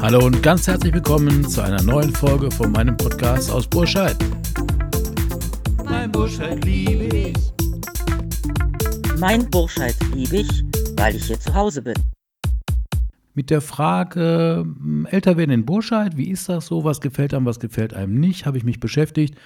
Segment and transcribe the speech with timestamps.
[0.00, 4.16] Hallo und ganz herzlich willkommen zu einer neuen Folge von meinem Podcast aus Burscheid.
[5.84, 7.34] Mein Burscheid liebe ich.
[9.18, 10.64] Mein Burscheid liebe ich,
[10.96, 11.94] weil ich hier zu Hause bin.
[13.34, 17.46] Mit der Frage, hm, älter werden in Burscheid, wie ist das so, was gefällt einem,
[17.46, 19.36] was gefällt einem nicht, habe ich mich beschäftigt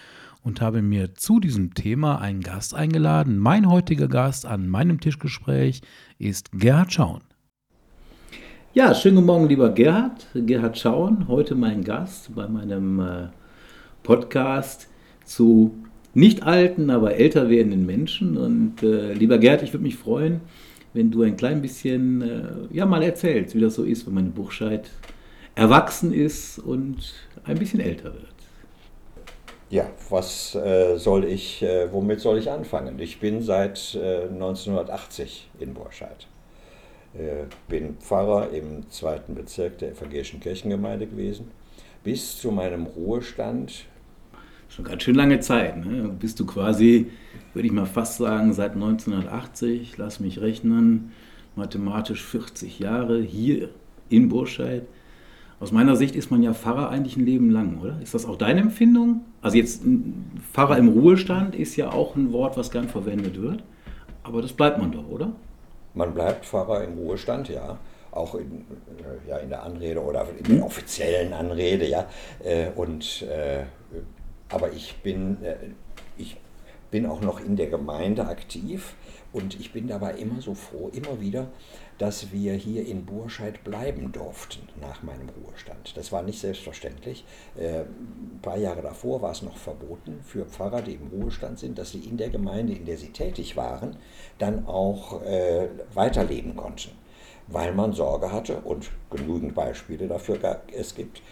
[0.49, 3.39] und habe mir zu diesem Thema einen Gast eingeladen.
[3.39, 5.83] Mein heutiger Gast an meinem Tischgespräch
[6.19, 7.21] ist Gerhard Schauen.
[8.73, 10.27] Ja, schönen guten Morgen, lieber Gerhard.
[10.35, 13.27] Gerhard Schauen, heute mein Gast bei meinem äh,
[14.03, 14.89] Podcast
[15.27, 15.75] zu
[16.15, 18.39] nicht alten, aber älter werdenden Menschen.
[18.39, 20.41] Und äh, lieber Gerhard, ich würde mich freuen,
[20.95, 22.43] wenn du ein klein bisschen äh,
[22.73, 24.89] ja, mal erzählst, wie das so ist, wenn man in Buchscheid
[25.55, 27.13] erwachsen ist und
[27.45, 28.38] ein bisschen älter wird.
[29.71, 32.99] Ja, was äh, soll ich, äh, womit soll ich anfangen?
[33.01, 36.27] Ich bin seit äh, 1980 in Burscheid.
[37.15, 41.51] Äh, bin Pfarrer im zweiten Bezirk der evangelischen Kirchengemeinde gewesen.
[42.03, 43.85] Bis zu meinem Ruhestand.
[44.71, 45.77] Schon ganz schön lange Zeit.
[45.77, 46.17] Ne?
[46.19, 47.11] Bist du quasi,
[47.53, 51.13] würde ich mal fast sagen, seit 1980, lass mich rechnen,
[51.57, 53.69] mathematisch 40 Jahre hier
[54.09, 54.87] in Burscheid.
[55.61, 58.01] Aus meiner Sicht ist man ja Pfarrer eigentlich ein Leben lang, oder?
[58.01, 59.23] Ist das auch deine Empfindung?
[59.43, 59.83] Also jetzt
[60.53, 63.65] Pfarrer im Ruhestand ist ja auch ein Wort, was gern verwendet wird.
[64.23, 65.33] Aber das bleibt man doch, oder?
[65.95, 67.79] Man bleibt Pfarrer im Ruhestand, ja.
[68.13, 68.65] Auch in,
[68.99, 72.07] äh, ja, in der Anrede oder in der offiziellen Anrede, ja.
[72.45, 73.65] Äh, und, äh,
[74.49, 75.39] aber ich bin,
[76.17, 76.37] ich
[76.91, 78.95] bin auch noch in der Gemeinde aktiv
[79.33, 81.49] und ich bin dabei immer so froh, immer wieder,
[81.99, 85.97] dass wir hier in Burscheid bleiben durften nach meinem Ruhestand.
[85.97, 87.25] Das war nicht selbstverständlich.
[87.57, 91.79] Äh, ein paar Jahre davor war es noch verboten für Pfarrer, die im Ruhestand sind,
[91.79, 93.97] dass sie in der Gemeinde, in der sie tätig waren,
[94.39, 96.93] dann auch äh, weiterleben konnten.
[97.49, 100.39] Weil man Sorge hatte und genügend Beispiele dafür
[100.73, 101.23] es gibt,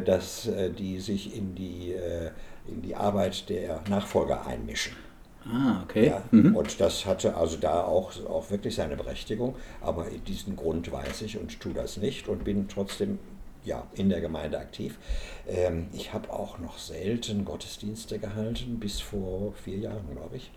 [0.00, 2.30] dass äh, die sich in die, äh,
[2.66, 4.96] in die Arbeit der Nachfolger einmischen.
[5.44, 6.08] Ah, okay.
[6.08, 6.54] Ja, mhm.
[6.54, 9.54] Und das hatte also da auch, auch wirklich seine Berechtigung.
[9.80, 13.18] Aber diesen Grund weiß ich und tue das nicht und bin trotzdem
[13.64, 14.98] ja, in der Gemeinde aktiv.
[15.46, 20.50] Ähm, ich habe auch noch selten Gottesdienste gehalten, bis vor vier Jahren, glaube ich.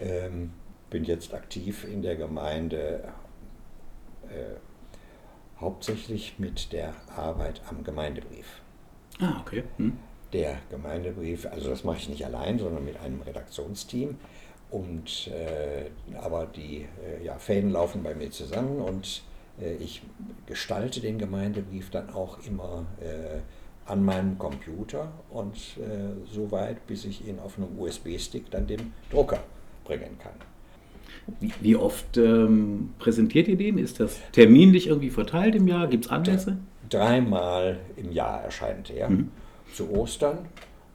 [0.00, 0.52] Ähm,
[0.90, 3.12] bin jetzt aktiv in der Gemeinde,
[4.28, 4.56] äh,
[5.60, 8.60] hauptsächlich mit der Arbeit am Gemeindebrief.
[9.20, 9.64] Ah, okay.
[9.76, 9.98] Hm
[10.32, 14.16] der Gemeindebrief, also das mache ich nicht allein, sondern mit einem Redaktionsteam.
[14.70, 19.22] Und, äh, aber die äh, ja, Fäden laufen bei mir zusammen und
[19.60, 20.02] äh, ich
[20.46, 23.40] gestalte den Gemeindebrief dann auch immer äh,
[23.88, 28.92] an meinem Computer und äh, so weit, bis ich ihn auf einem USB-Stick dann dem
[29.08, 29.38] Drucker
[29.84, 30.34] bringen kann.
[31.40, 33.78] Wie, wie oft ähm, präsentiert ihr den?
[33.78, 35.86] Ist das terminlich irgendwie verteilt im Jahr?
[35.88, 36.58] Gibt es Anlässe?
[36.88, 39.10] Dreimal im Jahr erscheint er.
[39.10, 39.30] Mhm
[39.76, 40.38] zu Ostern,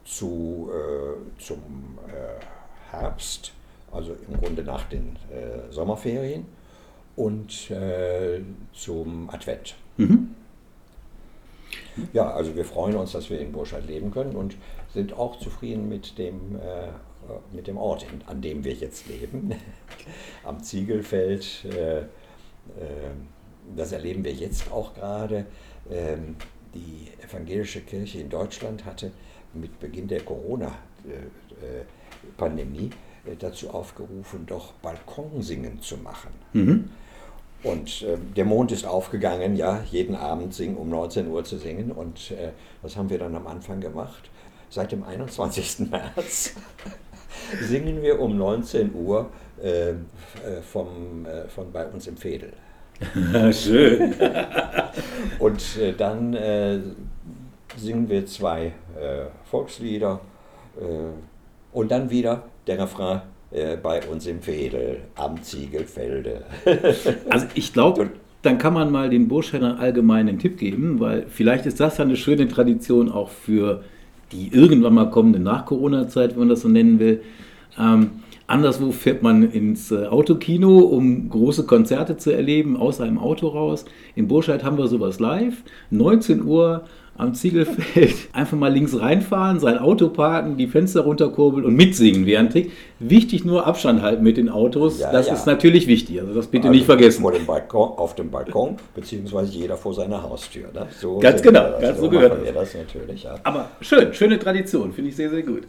[0.06, 1.60] zu, äh, zum
[2.08, 2.44] äh,
[2.92, 3.54] Herbst,
[3.92, 6.46] also im Grunde nach den äh, Sommerferien
[7.16, 8.42] und äh,
[8.74, 9.76] zum Advent.
[9.98, 10.36] Mhm.
[12.12, 14.56] Ja, also wir freuen uns, dass wir in Burscheid leben können und
[14.94, 16.88] sind auch zufrieden mit dem, äh,
[17.52, 19.54] mit dem Ort, an dem wir jetzt leben,
[20.44, 21.66] am Ziegelfeld.
[21.66, 22.04] Äh,
[23.76, 25.46] das erleben wir jetzt auch gerade.
[25.90, 26.36] Ähm,
[26.74, 29.12] die evangelische Kirche in Deutschland hatte
[29.54, 32.90] mit Beginn der Corona-Pandemie
[33.26, 36.32] äh, dazu aufgerufen, doch Balkonsingen zu machen.
[36.54, 36.90] Mhm.
[37.64, 41.92] Und äh, der Mond ist aufgegangen, ja, jeden Abend singen, um 19 Uhr zu singen.
[41.92, 42.52] Und äh,
[42.82, 44.30] das haben wir dann am Anfang gemacht.
[44.70, 45.92] Seit dem 21.
[45.92, 46.56] März
[47.62, 49.30] singen wir um 19 Uhr
[49.62, 49.94] äh, äh
[50.62, 52.54] vom, äh, von bei uns im Fädel.
[53.52, 54.14] Schön.
[55.40, 56.80] und äh, dann äh,
[57.78, 60.20] singen wir zwei äh, Volkslieder
[60.80, 66.44] äh, und dann wieder der Refrain äh, bei uns im Fädel am Ziegelfelde.
[67.30, 68.12] also ich glaube,
[68.42, 72.06] dann kann man mal den Burschernern allgemein einen Tipp geben, weil vielleicht ist das ja
[72.06, 73.84] eine schöne Tradition auch für
[74.32, 77.22] die irgendwann mal kommende Nach-Corona-Zeit, wenn man das so nennen will.
[77.80, 78.12] Ähm,
[78.52, 83.86] Anderswo fährt man ins äh, Autokino, um große Konzerte zu erleben, aus einem Auto raus.
[84.14, 85.64] In Burscheid haben wir sowas live.
[85.90, 86.84] 19 Uhr
[87.18, 92.52] am Ziegelfeld einfach mal links reinfahren, sein Auto parken, die Fenster runterkurbeln und mitsingen während
[93.00, 95.00] Wichtig nur Abstand halten mit den Autos.
[95.00, 95.34] Ja, das ja.
[95.34, 96.20] ist natürlich wichtig.
[96.20, 97.22] Also das bitte also nicht vergessen.
[97.22, 100.68] Vor dem Balkon, auf dem Balkon, beziehungsweise jeder vor seiner Haustür.
[100.74, 100.88] Ne?
[101.00, 102.54] So ganz genau, ganz so, so gehört das.
[102.54, 103.24] das natürlich.
[103.24, 103.36] Ja.
[103.44, 105.64] Aber schön, schöne Tradition, finde ich sehr, sehr gut.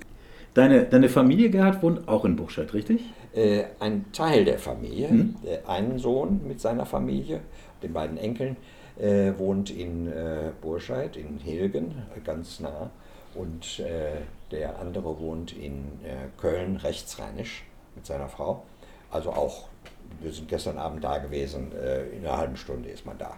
[0.55, 3.01] Deine, deine Familie, Gerhard, wohnt auch in Burscheid, richtig?
[3.35, 5.37] Äh, ein Teil der Familie, mhm.
[5.45, 7.41] äh, ein Sohn mit seiner Familie,
[7.83, 8.57] den beiden Enkeln,
[8.99, 11.95] äh, wohnt in äh, Burscheid, in Hilgen,
[12.25, 12.91] ganz nah.
[13.35, 18.65] Und äh, der andere wohnt in äh, Köln, rechtsrheinisch, mit seiner Frau.
[19.11, 19.69] Also auch,
[20.21, 21.73] wir sind gestern Abend da gewesen,
[22.17, 23.35] in einer halben Stunde ist man da.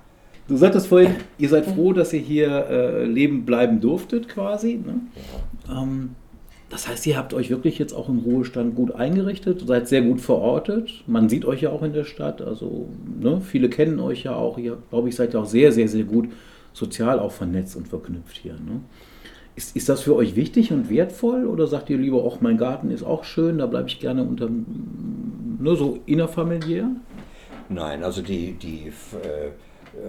[0.46, 4.80] Du sagtest vorhin, ihr seid froh, dass ihr hier leben bleiben durftet quasi.
[4.84, 5.00] Ne?
[5.66, 5.82] Ja.
[5.82, 6.14] Ähm,
[6.70, 10.20] das heißt, ihr habt euch wirklich jetzt auch im Ruhestand gut eingerichtet, seid sehr gut
[10.20, 11.04] verortet.
[11.06, 12.42] Man sieht euch ja auch in der Stadt.
[12.42, 12.88] Also
[13.20, 14.58] ne, viele kennen euch ja auch.
[14.58, 16.28] Ihr, glaube ich, seid ja auch sehr, sehr, sehr gut
[16.72, 18.54] sozial auch vernetzt und verknüpft hier.
[18.54, 18.80] Ne?
[19.56, 22.90] Ist, ist das für euch wichtig und wertvoll oder sagt ihr lieber, auch mein Garten
[22.90, 26.90] ist auch schön, da bleibe ich gerne unter, nur so innerfamiliär?
[27.68, 29.50] Nein, also die, die äh,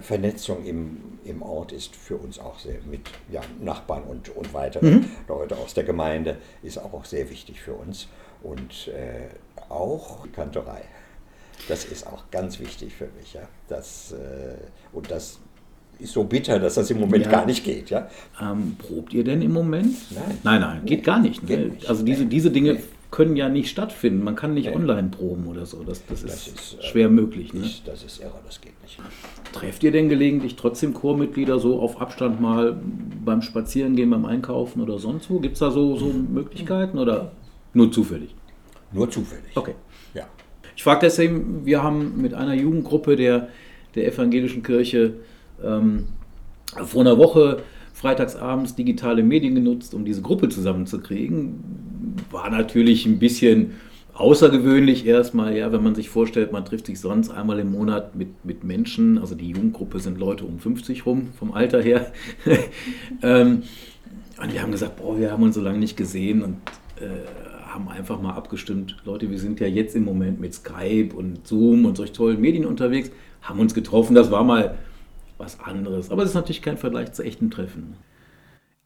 [0.00, 3.00] Vernetzung im, im Ort ist für uns auch sehr mit
[3.30, 5.04] ja, Nachbarn und, und weitere mhm.
[5.28, 8.08] Leute aus der Gemeinde ist auch sehr wichtig für uns.
[8.42, 9.28] Und äh,
[9.70, 10.82] auch Kantorei.
[11.68, 13.34] Das ist auch ganz wichtig für mich.
[13.34, 13.48] Ja.
[13.68, 14.56] Das, äh,
[14.92, 15.38] und das
[15.98, 17.30] ist so bitter, dass das im Moment ja.
[17.30, 17.88] gar nicht geht.
[17.88, 18.08] Ja?
[18.40, 19.96] Ähm, probt ihr denn im Moment?
[20.10, 20.38] Nein.
[20.42, 21.42] Nein, nein, geht gar nicht.
[21.42, 21.48] Ne?
[21.48, 21.88] Geht nicht.
[21.88, 22.80] Also diese, diese Dinge nee
[23.10, 24.24] können ja nicht stattfinden.
[24.24, 24.76] Man kann nicht nee.
[24.76, 25.82] online proben oder so.
[25.82, 27.54] Das, das, das ist, ist, äh, schwer möglich.
[27.54, 27.62] Ne?
[27.64, 28.98] Ich, das ist irre, das geht nicht.
[29.52, 32.78] Trefft ihr denn gelegentlich trotzdem Chormitglieder so auf Abstand mal
[33.24, 35.38] beim Spazierengehen, beim Einkaufen oder sonst wo?
[35.40, 37.32] Gibt es da so, so Möglichkeiten oder
[37.72, 38.34] nur zufällig?
[38.92, 39.56] Nur zufällig.
[39.56, 39.74] Okay.
[40.14, 40.26] Ja.
[40.74, 43.48] Ich frage deswegen, wir haben mit einer Jugendgruppe der,
[43.94, 45.14] der evangelischen Kirche
[45.62, 46.08] ähm,
[46.84, 47.62] vor einer Woche
[47.96, 51.95] freitagsabends digitale Medien genutzt, um diese Gruppe zusammenzukriegen.
[52.30, 53.72] War natürlich ein bisschen
[54.14, 58.44] außergewöhnlich erstmal, ja, wenn man sich vorstellt, man trifft sich sonst einmal im Monat mit,
[58.44, 62.12] mit Menschen, also die Jugendgruppe sind Leute um 50 rum, vom Alter her.
[63.22, 63.62] ähm,
[64.42, 66.56] und wir haben gesagt, boah, wir haben uns so lange nicht gesehen und
[67.00, 67.08] äh,
[67.66, 71.84] haben einfach mal abgestimmt, Leute, wir sind ja jetzt im Moment mit Skype und Zoom
[71.84, 73.10] und solch tollen Medien unterwegs,
[73.42, 74.76] haben uns getroffen, das war mal
[75.36, 76.10] was anderes.
[76.10, 77.96] Aber es ist natürlich kein Vergleich zu echten Treffen.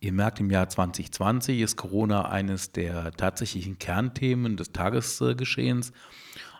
[0.02, 5.92] Ihr merkt, im Jahr 2020 ist Corona eines der tatsächlichen Kernthemen des Tagesgeschehens.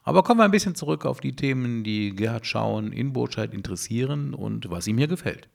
[0.05, 4.35] Aber kommen wir ein bisschen zurück auf die Themen, die Gerhard Schauen in Burscheid interessieren
[4.35, 5.49] und was ihm hier gefällt.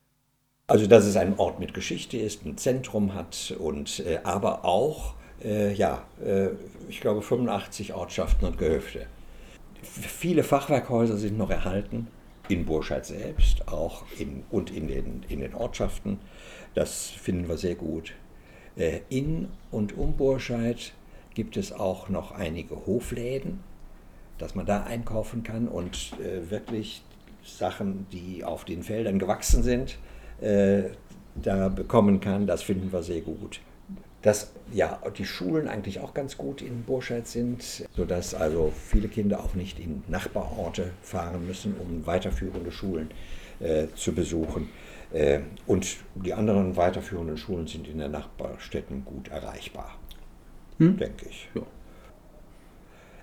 [0.66, 5.14] Also, dass es ein Ort mit Geschichte ist, ein Zentrum hat und äh, aber auch,
[5.44, 6.48] äh, ja, äh,
[6.90, 9.06] ich glaube 85 Ortschaften und Gehöfte.
[9.84, 12.08] Viele Fachwerkhäuser sind noch erhalten
[12.50, 16.20] in Burscheid selbst auch in, und in den, in den Ortschaften.
[16.74, 18.14] Das finden wir sehr gut.
[18.76, 20.94] Äh, in und um Burscheid
[21.34, 23.60] gibt es auch noch einige Hofläden,
[24.38, 27.04] dass man da einkaufen kann und äh, wirklich
[27.44, 29.98] Sachen, die auf den Feldern gewachsen sind,
[30.42, 30.84] äh,
[31.36, 32.48] da bekommen kann.
[32.48, 33.60] Das finden wir sehr gut
[34.26, 37.62] dass ja die Schulen eigentlich auch ganz gut in Burscheid sind,
[37.96, 43.12] sodass also viele Kinder auch nicht in Nachbarorte fahren müssen, um weiterführende Schulen
[43.60, 44.70] äh, zu besuchen.
[45.14, 49.96] Äh, und die anderen weiterführenden Schulen sind in den Nachbarstädten gut erreichbar,
[50.80, 50.98] hm?
[50.98, 51.48] denke ich.
[51.54, 51.62] Ja.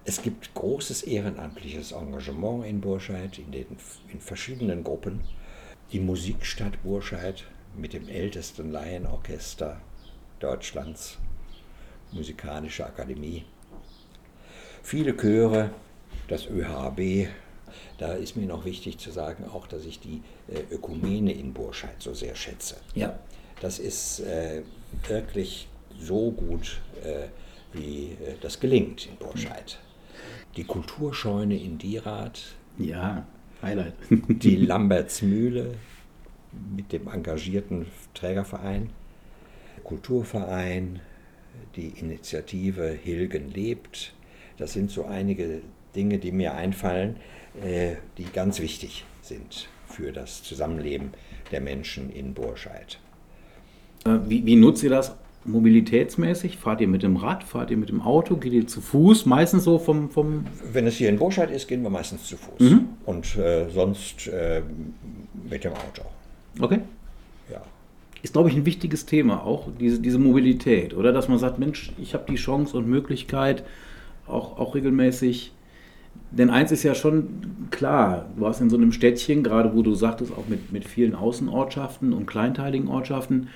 [0.04, 3.66] Es gibt großes ehrenamtliches Engagement in Burscheid, in, den,
[4.12, 5.22] in verschiedenen Gruppen.
[5.90, 7.42] Die Musikstadt Burscheid
[7.76, 9.80] mit dem ältesten Laienorchester
[10.42, 11.18] Deutschlands,
[12.10, 13.44] Musikalische Akademie.
[14.82, 15.70] Viele Chöre,
[16.26, 17.28] das ÖHB.
[17.98, 21.94] Da ist mir noch wichtig zu sagen, auch dass ich die äh, Ökumene in Burscheid
[22.00, 22.76] so sehr schätze.
[22.94, 23.18] Ja.
[23.60, 24.62] Das ist äh,
[25.06, 27.28] wirklich so gut, äh,
[27.72, 29.78] wie äh, das gelingt in Burscheid.
[30.56, 32.42] Die Kulturscheune in Dierath.
[32.78, 33.24] Ja,
[33.62, 33.94] Highlight.
[34.10, 35.76] die Lambertsmühle
[36.76, 38.90] mit dem engagierten Trägerverein.
[39.84, 41.00] Kulturverein,
[41.76, 44.12] die Initiative Hilgen lebt.
[44.58, 45.62] Das sind so einige
[45.94, 47.16] Dinge, die mir einfallen,
[47.62, 51.10] äh, die ganz wichtig sind für das Zusammenleben
[51.50, 52.98] der Menschen in Burscheid.
[54.04, 56.56] Äh, wie, wie nutzt ihr das mobilitätsmäßig?
[56.56, 59.26] Fahrt ihr mit dem Rad, fahrt ihr mit dem Auto, geht ihr zu Fuß?
[59.26, 60.10] Meistens so vom...
[60.10, 62.60] vom Wenn es hier in Burscheid ist, gehen wir meistens zu Fuß.
[62.60, 62.88] Mhm.
[63.04, 64.62] Und äh, sonst äh,
[65.48, 66.02] mit dem Auto.
[66.60, 66.80] Okay
[68.22, 71.12] ist, glaube ich, ein wichtiges Thema, auch diese, diese Mobilität, oder?
[71.12, 73.64] Dass man sagt, Mensch, ich habe die Chance und Möglichkeit,
[74.26, 75.52] auch, auch regelmäßig.
[76.30, 79.94] Denn eins ist ja schon klar, du hast in so einem Städtchen, gerade wo du
[79.94, 83.48] sagtest, auch mit, mit vielen Außenortschaften und kleinteiligen Ortschaften,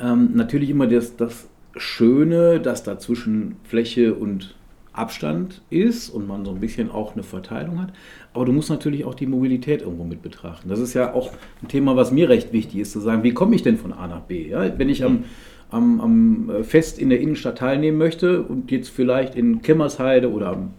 [0.00, 4.54] ähm, natürlich immer das, das Schöne, dass dazwischen Fläche und
[4.98, 7.92] Abstand ist und man so ein bisschen auch eine Verteilung hat.
[8.34, 10.68] Aber du musst natürlich auch die Mobilität irgendwo mit betrachten.
[10.68, 11.30] Das ist ja auch
[11.62, 14.06] ein Thema, was mir recht wichtig ist, zu sagen, wie komme ich denn von A
[14.06, 14.48] nach B?
[14.48, 15.24] Ja, wenn ich am,
[15.70, 20.48] am, am äh, Fest in der Innenstadt teilnehmen möchte und jetzt vielleicht in Kemmersheide oder
[20.48, 20.70] am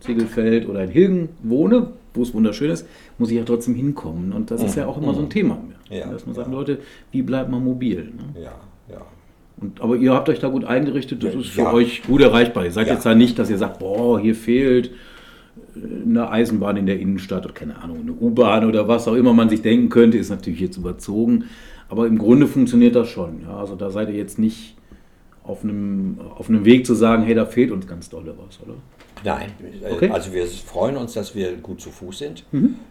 [0.00, 2.86] Ziegelfeld oder in Hilgen wohne, wo es wunderschön ist,
[3.18, 4.32] muss ich ja trotzdem hinkommen.
[4.32, 5.58] Und das ist ja auch immer so ein Thema.
[5.90, 6.50] Ja, dass man sagt.
[6.50, 6.78] Leute,
[7.12, 8.12] wie bleibt man mobil?
[8.16, 8.42] Ne?
[8.42, 8.54] Ja,
[8.90, 9.02] ja.
[9.60, 11.72] Und, aber ihr habt euch da gut eingerichtet, das ist für ja.
[11.72, 12.64] euch gut erreichbar.
[12.64, 12.94] Ihr seid Ja.
[12.94, 14.90] jetzt da nicht, dass ihr sagt, boah, hier fehlt
[15.76, 19.32] äh, eine Eisenbahn in der Innenstadt oder keine Ahnung, eine U-Bahn oder was auch immer
[19.32, 21.44] man sich denken könnte, ist natürlich jetzt überzogen.
[21.88, 23.42] Aber im Grunde funktioniert das schon.
[23.42, 23.56] Ja?
[23.56, 24.76] Also da seid ihr jetzt nicht
[25.42, 28.74] auf einem, auf einem Weg zu sagen, hey, da fehlt uns ganz dolle was, oder?
[29.24, 29.50] Nein,
[29.82, 30.10] äh, Okay.
[30.10, 32.44] also wir freuen uns, dass wir gut zu Fuß sind,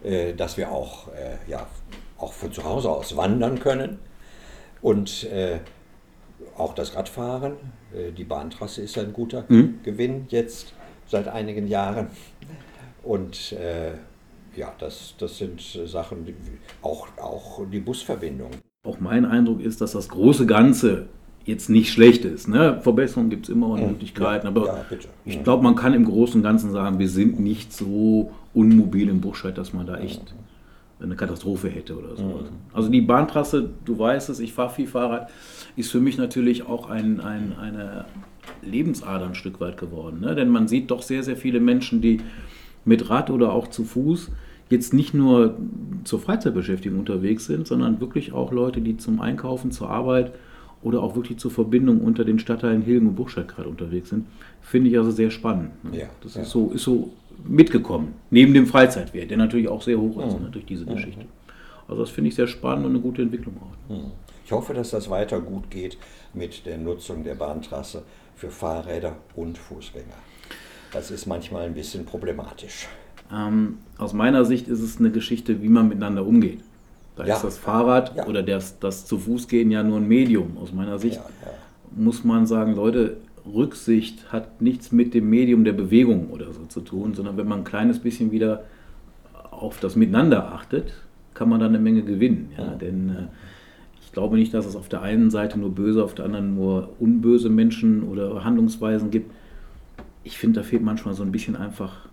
[0.03, 1.07] äh, dass wir auch,
[1.47, 1.67] ja,
[2.17, 3.99] auch von zu Hause aus wandern können
[4.81, 5.27] und
[6.57, 7.53] auch das Radfahren.
[7.93, 9.43] Äh, die Bahntrasse ist ein guter
[9.83, 10.73] Gewinn jetzt
[11.07, 12.07] seit einigen Jahren.
[13.03, 13.93] Und äh,
[14.55, 16.33] ja, das, das sind äh, Sachen, die,
[16.81, 18.51] auch, auch die Busverbindung.
[18.83, 21.07] Auch mein Eindruck ist, dass das große Ganze
[21.45, 22.47] jetzt nicht schlecht ist.
[22.47, 22.79] Ne?
[22.81, 24.85] Verbesserungen gibt es immer und Möglichkeiten, aber ja,
[25.23, 29.21] ich glaube, man kann im Großen und Ganzen sagen, wir sind nicht so unmobil im
[29.21, 30.35] Buchscheid, dass man da echt
[30.99, 32.45] eine Katastrophe hätte oder so.
[32.73, 35.29] Also die Bahntrasse, du weißt es, ich fahre viel Fahrrad,
[35.75, 38.05] ist für mich natürlich auch ein, ein, eine
[38.63, 40.21] Lebensader ein Stück weit geworden.
[40.21, 40.33] Ne?
[40.35, 42.21] Denn man sieht doch sehr, sehr viele Menschen, die
[42.83, 44.31] mit Rad oder auch zu Fuß
[44.69, 45.57] jetzt nicht nur
[46.03, 50.33] zur Freizeitbeschäftigung unterwegs sind, sondern wirklich auch Leute, die zum Einkaufen, zur Arbeit
[50.81, 54.25] oder auch wirklich zur Verbindung unter den Stadtteilen Hilgen und Buchstadt gerade unterwegs sind,
[54.61, 55.83] finde ich also sehr spannend.
[55.83, 55.99] ne?
[55.99, 56.41] Ja, das ja.
[56.41, 57.11] ist so, ist so
[57.45, 61.25] mitgekommen, neben dem Freizeitwert, der natürlich auch sehr hoch ist ne, durch diese Geschichte.
[61.87, 63.93] Also das finde ich sehr spannend und eine gute Entwicklung auch.
[64.45, 65.97] Ich hoffe, dass das weiter gut geht
[66.33, 68.03] mit der Nutzung der Bahntrasse
[68.35, 70.05] für Fahrräder und Fußgänger.
[70.91, 72.87] Das ist manchmal ein bisschen problematisch.
[73.31, 76.61] Ähm, aus meiner Sicht ist es eine Geschichte, wie man miteinander umgeht.
[77.17, 77.35] Da Ja.
[77.35, 78.27] ist das Fahrrad Ja.
[78.27, 80.57] oder das, das zu Fuß gehen ja nur ein Medium.
[80.57, 81.51] Aus meiner Sicht Ja,
[81.95, 83.17] muss man sagen, Leute,
[83.51, 87.59] Rücksicht hat nichts mit dem Medium der Bewegung oder so zu tun, sondern wenn man
[87.59, 88.63] ein kleines bisschen wieder
[89.51, 90.93] auf das Miteinander achtet,
[91.33, 92.51] kann man da eine Menge gewinnen.
[92.57, 92.65] Ja?
[92.75, 93.13] Denn äh,
[94.01, 96.89] ich glaube nicht, dass es auf der einen Seite nur böse, auf der anderen nur
[96.99, 99.31] unböse Menschen oder Handlungsweisen gibt.
[100.23, 102.06] Ich finde, da fehlt manchmal so ein bisschen einfach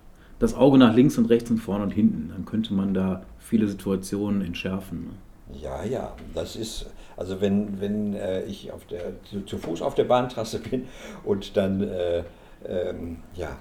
[0.45, 2.31] das Auge nach links und rechts und vorne und hinten.
[2.31, 5.05] Dann könnte man da viele Situationen entschärfen.
[5.05, 5.59] Ne?
[5.61, 6.87] Ja, ja, das ist,
[7.17, 10.87] also wenn, wenn äh, ich auf der, zu, zu Fuß auf der Bahntrasse bin
[11.25, 12.23] und dann, äh,
[12.67, 13.57] ähm, ja,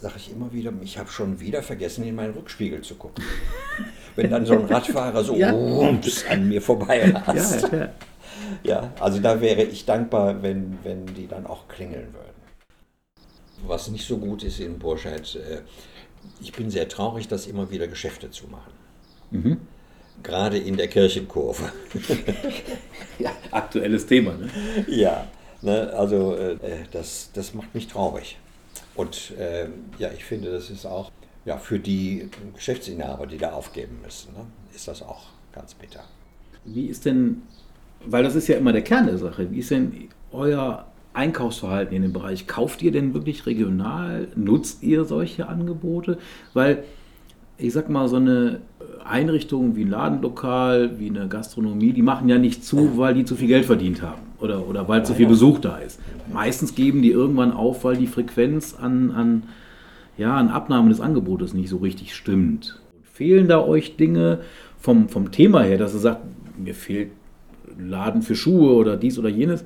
[0.00, 3.24] sage ich immer wieder, ich habe schon wieder vergessen, in meinen Rückspiegel zu gucken.
[4.16, 5.50] wenn dann so ein Radfahrer so Ja.
[5.50, 7.70] rums an mir vorbei rast.
[7.72, 7.88] ja.
[8.64, 12.32] Ja, also da wäre ich dankbar, wenn, wenn die dann auch klingeln würden.
[13.66, 15.60] Was nicht so gut ist in Burscheid, äh,
[16.40, 18.72] ich bin sehr traurig, dass immer wieder Geschäfte zumachen.
[19.30, 19.60] Mhm.
[20.22, 21.72] Gerade in der Kirchenkurve.
[23.18, 23.32] ja.
[23.50, 24.34] Aktuelles Thema.
[24.34, 24.48] Ne?
[24.86, 25.26] ja,
[25.62, 26.56] ne, also äh,
[26.90, 28.38] das, das macht mich traurig.
[28.94, 31.10] Und äh, ja, ich finde, das ist auch
[31.44, 36.04] ja, für die Geschäftsinhaber, die da aufgeben müssen, ne, ist das auch ganz bitter.
[36.64, 37.42] Wie ist denn,
[38.04, 42.02] weil das ist ja immer der Kern der Sache, wie ist denn euer Einkaufsverhalten in
[42.02, 42.46] dem Bereich?
[42.46, 44.28] Kauft ihr denn wirklich regional?
[44.34, 46.18] Nutzt ihr solche Angebote?
[46.54, 46.84] Weil
[47.58, 48.60] ich sag mal, so eine
[49.04, 53.36] Einrichtung wie ein Ladenlokal, wie eine Gastronomie, die machen ja nicht zu, weil die zu
[53.36, 56.00] viel Geld verdient haben oder, oder weil zu viel Besuch da ist.
[56.32, 59.42] Meistens geben die irgendwann auf, weil die Frequenz an, an,
[60.18, 62.80] ja, an Abnahme des Angebotes nicht so richtig stimmt.
[63.12, 64.40] Fehlen da euch Dinge
[64.78, 66.22] vom, vom Thema her, dass ihr sagt,
[66.58, 67.10] mir fehlt
[67.78, 69.64] Laden für Schuhe oder dies oder jenes?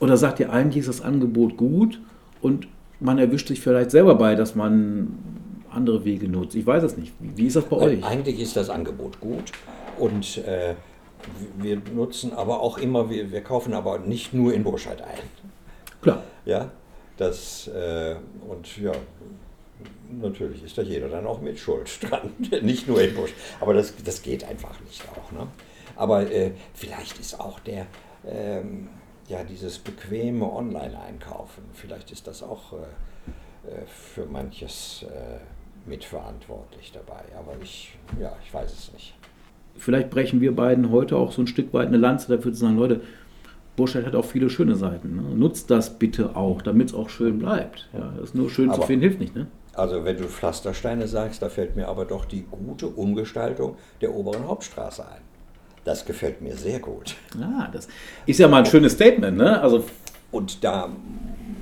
[0.00, 2.00] Oder sagt ihr, eigentlich ist das Angebot gut
[2.42, 2.68] und
[3.00, 5.18] man erwischt sich vielleicht selber bei, dass man
[5.70, 6.54] andere Wege nutzt?
[6.54, 7.12] Ich weiß es nicht.
[7.18, 8.04] Wie, ist das bei euch?
[8.04, 9.52] Eigentlich ist das Angebot gut
[9.98, 10.74] und äh,
[11.56, 15.24] wir nutzen aber auch immer, wir, wir kaufen aber nicht nur in Burscheid ein.
[16.02, 16.22] Klar.
[16.44, 16.70] Ja,
[17.16, 18.16] das äh,
[18.48, 18.92] und ja,
[20.20, 23.32] natürlich ist da jeder dann auch mit Schuld dran, nicht nur in Busch.
[23.60, 25.32] Aber das, das geht einfach nicht auch.
[25.32, 25.46] Ne?
[25.96, 27.86] Aber äh, vielleicht ist auch der,
[28.26, 28.88] ähm,
[29.28, 32.76] ja, dieses bequeme Online-Einkaufen, vielleicht ist das auch äh,
[33.68, 37.22] äh, für manches äh, mitverantwortlich dabei.
[37.38, 39.14] Aber ich, ja, ich weiß es nicht.
[39.76, 42.76] Vielleicht brechen wir beiden heute auch so ein Stück weit eine Lanze dafür zu sagen,
[42.76, 43.02] Leute,
[43.76, 45.16] Burscheid hat auch viele schöne Seiten.
[45.16, 45.22] Ne?
[45.36, 47.88] Nutzt das bitte auch, damit es auch schön bleibt.
[47.92, 49.34] Ja, das ist nur schön zu Aber- finden, hilft nicht.
[49.34, 49.48] Ne?
[49.74, 54.46] Also wenn du Pflastersteine sagst, da fällt mir aber doch die gute Umgestaltung der oberen
[54.46, 55.20] Hauptstraße ein.
[55.86, 57.14] Das gefällt mir sehr gut.
[57.40, 57.86] Ja, das
[58.26, 59.36] ist ja mal ein schönes Statement.
[59.36, 59.60] Ne?
[59.62, 59.84] Also
[60.32, 60.90] Und da,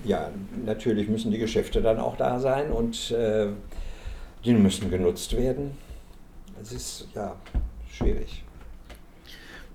[0.04, 0.30] ja,
[0.64, 3.48] natürlich müssen die Geschäfte dann auch da sein und äh,
[4.44, 5.72] die müssen genutzt werden.
[6.60, 7.36] Es ist, ja,
[7.92, 8.42] schwierig.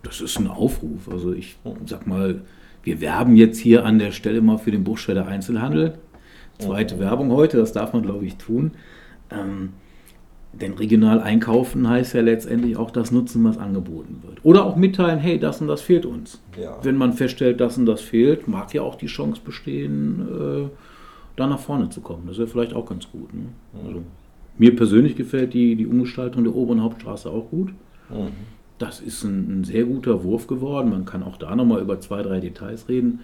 [0.03, 1.07] Das ist ein Aufruf.
[1.09, 2.41] Also ich sag mal,
[2.83, 5.99] Wir werben jetzt hier an der Stelle mal für den Buchstädter Einzelhandel.
[6.57, 6.99] Zweite Mhm.
[7.01, 8.71] Werbung heute, das darf man, glaube ich, tun.
[9.29, 9.73] Ähm,
[10.51, 14.39] denn regional einkaufen heißt ja letztendlich auch das Nutzen, was angeboten wird.
[14.43, 16.41] Oder auch mitteilen, hey, das und das fehlt uns.
[16.59, 16.77] Ja.
[16.81, 20.69] Wenn man feststellt, das und das fehlt, mag ja auch die Chance bestehen, äh,
[21.35, 22.23] da nach vorne zu kommen.
[22.27, 23.33] Das wäre vielleicht auch ganz gut.
[23.33, 23.45] Ne?
[23.85, 24.01] Also,
[24.57, 27.69] mir persönlich gefällt die, die Umgestaltung der oberen Hauptstraße auch gut.
[28.09, 28.31] Mhm.
[28.79, 30.89] Das ist ein, ein sehr guter Wurf geworden.
[30.89, 33.19] Man kann auch da nochmal über zwei, drei Details reden.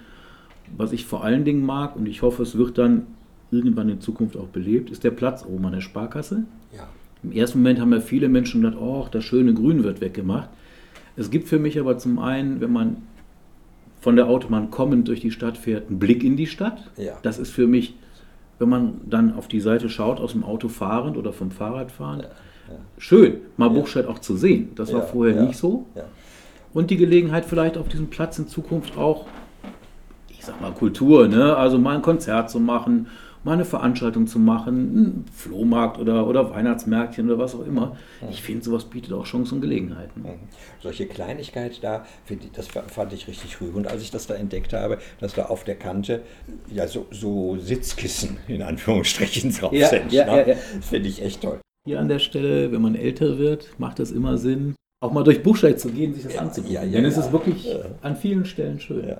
[0.77, 3.07] Was ich vor allen Dingen mag, und ich hoffe, es wird dann
[3.51, 6.43] irgendwann in Zukunft auch belebt, ist der Platz oben an der Sparkasse.
[6.75, 6.87] Ja.
[7.25, 10.49] Im ersten Moment haben ja viele Menschen gedacht, oh, das schöne Grün wird weggemacht.
[11.15, 12.97] Es gibt für mich aber zum einen, wenn man
[13.99, 16.91] von der Autobahn kommend durch die Stadt fährt, einen Blick in die Stadt.
[16.97, 17.13] Ja.
[17.23, 17.95] Das ist für mich,
[18.59, 22.27] wenn man dann auf die Seite schaut, aus dem Auto fahrend oder vom Fahrrad fahrend,
[22.97, 24.69] schön, mal Buchstadt auch zu sehen.
[24.75, 25.43] Das war Ja, vorher ja.
[25.43, 25.87] nicht so.
[25.95, 26.03] Ja.
[26.73, 29.25] Und die Gelegenheit vielleicht auf diesem Platz in Zukunft auch,
[30.29, 31.55] ich sag mal Kultur, ne?
[31.55, 33.07] also mal ein Konzert zu machen,
[33.45, 37.95] mal eine Veranstaltung zu machen, einen Flohmarkt oder, oder Weihnachtsmärkchen oder was auch immer.
[38.29, 40.23] Ich finde, sowas bietet auch Chancen und Gelegenheiten.
[40.23, 40.29] Mhm.
[40.81, 44.97] Solche Kleinigkeit da, ich, das fand ich richtig rührend, als ich das da entdeckt habe,
[45.19, 46.23] dass da auf der Kante
[46.73, 50.11] ja so, so Sitzkissen in Anführungsstrichen drauf Ja, sind.
[50.11, 50.41] ja, ne?
[50.41, 50.55] ja, ja.
[50.81, 51.59] Finde ich echt toll.
[51.87, 54.73] Hier an der Stelle, wenn man älter wird, macht es immer Sinn,
[55.03, 56.73] auch mal durch Buchsteig zu gehen, sich das Ja, anzugucken.
[56.73, 57.67] ja, ja, Denn es ist wirklich
[58.01, 59.15] an vielen Stellen schön.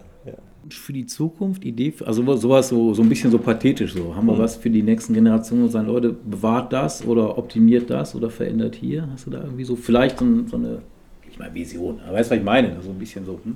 [0.70, 4.16] Für die Zukunft, Idee, für, also sowas so, so ein bisschen so pathetisch so.
[4.16, 8.16] Haben wir was für die nächsten Generationen und sagen, Leute, bewahrt das oder optimiert das
[8.16, 9.08] oder verändert hier?
[9.12, 10.82] Hast du da irgendwie so vielleicht so, so eine,
[11.30, 12.82] ich meine Vision, aber weißt du, was ich meine?
[12.82, 13.56] So ein bisschen so, hm?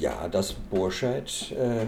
[0.00, 1.84] ja, das Burscheid, äh,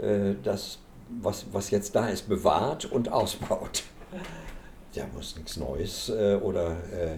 [0.00, 0.78] äh, das,
[1.20, 3.82] was, was jetzt da ist, bewahrt und ausbaut.
[4.92, 7.14] Ja, muss nichts Neues äh, oder äh,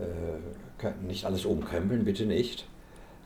[0.00, 2.66] äh, nicht alles umkrempeln, bitte nicht,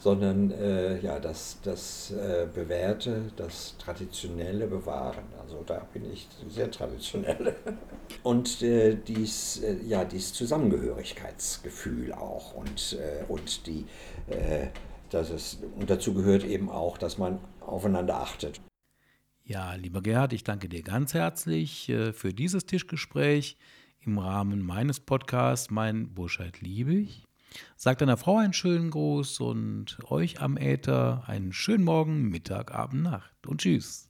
[0.05, 5.25] sondern äh, ja, das, das äh, Bewährte, das Traditionelle bewahren.
[5.41, 7.57] Also da bin ich sehr traditionell.
[8.23, 13.87] Und äh, dies, äh, ja, dieses Zusammengehörigkeitsgefühl auch und, äh, und die,
[14.29, 14.67] äh,
[15.09, 18.61] dass es, und dazu gehört eben auch, dass man aufeinander achtet.
[19.43, 23.57] Ja, lieber Gerhard, ich danke dir ganz herzlich für dieses Tischgespräch
[24.01, 27.25] im Rahmen meines Podcasts Mein Burscheid liebe ich.
[27.77, 33.03] Sag deiner Frau einen schönen Gruß und euch am Äther einen schönen Morgen, Mittag, Abend,
[33.03, 34.09] Nacht und tschüss.